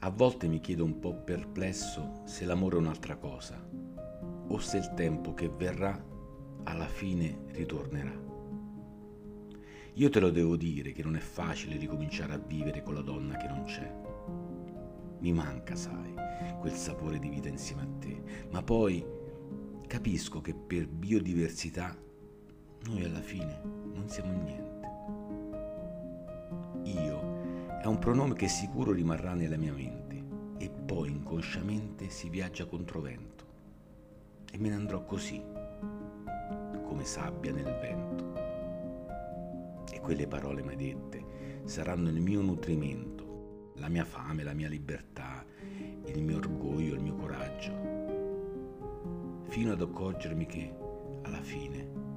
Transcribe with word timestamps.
A 0.00 0.10
volte 0.10 0.46
mi 0.46 0.60
chiedo 0.60 0.84
un 0.84 1.00
po' 1.00 1.12
perplesso 1.12 2.22
se 2.24 2.44
l'amore 2.44 2.76
è 2.76 2.78
un'altra 2.78 3.16
cosa 3.16 3.60
o 4.46 4.58
se 4.58 4.76
il 4.76 4.92
tempo 4.94 5.34
che 5.34 5.48
verrà 5.48 6.00
alla 6.62 6.86
fine 6.86 7.46
ritornerà. 7.48 8.26
Io 9.94 10.08
te 10.08 10.20
lo 10.20 10.30
devo 10.30 10.56
dire 10.56 10.92
che 10.92 11.02
non 11.02 11.16
è 11.16 11.18
facile 11.18 11.76
ricominciare 11.76 12.32
a 12.34 12.38
vivere 12.38 12.84
con 12.84 12.94
la 12.94 13.00
donna 13.00 13.36
che 13.36 13.48
non 13.48 13.64
c'è. 13.64 13.92
Mi 15.18 15.32
manca, 15.32 15.74
sai, 15.74 16.14
quel 16.60 16.74
sapore 16.74 17.18
di 17.18 17.28
vita 17.28 17.48
insieme 17.48 17.82
a 17.82 17.88
te, 17.98 18.22
ma 18.50 18.62
poi 18.62 19.04
capisco 19.88 20.40
che 20.40 20.54
per 20.54 20.86
biodiversità 20.86 21.96
noi 22.84 23.04
alla 23.04 23.20
fine 23.20 23.60
non 23.64 24.08
siamo 24.08 24.30
niente. 24.30 24.77
Un 27.88 27.98
pronome 27.98 28.34
che 28.34 28.48
sicuro 28.48 28.92
rimarrà 28.92 29.34
nella 29.34 29.56
mia 29.56 29.72
mente 29.72 30.24
e 30.58 30.70
poi 30.70 31.10
inconsciamente 31.10 32.10
si 32.10 32.28
viaggia 32.28 32.66
contro 32.66 33.00
vento. 33.00 33.44
E 34.50 34.58
me 34.58 34.68
ne 34.68 34.74
andrò 34.74 35.04
così, 35.04 35.42
come 36.84 37.04
sabbia 37.04 37.52
nel 37.52 37.78
vento. 37.80 38.28
Quelle 40.08 40.26
parole 40.26 40.62
mai 40.62 40.76
dette 40.76 41.22
saranno 41.64 42.08
il 42.08 42.18
mio 42.18 42.40
nutrimento, 42.40 43.72
la 43.74 43.90
mia 43.90 44.06
fame, 44.06 44.42
la 44.42 44.54
mia 44.54 44.70
libertà, 44.70 45.44
il 46.06 46.22
mio 46.22 46.38
orgoglio, 46.38 46.94
il 46.94 47.02
mio 47.02 47.14
coraggio, 47.14 47.72
fino 49.48 49.72
ad 49.72 49.82
accorgermi 49.82 50.46
che 50.46 50.74
alla 51.24 51.42
fine 51.42 52.07